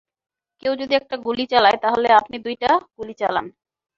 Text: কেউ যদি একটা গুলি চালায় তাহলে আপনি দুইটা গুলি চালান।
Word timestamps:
কেউ 0.63 0.73
যদি 0.75 0.93
একটা 0.95 1.15
গুলি 1.25 1.45
চালায় 1.51 1.77
তাহলে 1.83 2.07
আপনি 2.19 2.35
দুইটা 2.45 2.69
গুলি 2.97 3.13
চালান। 3.21 3.45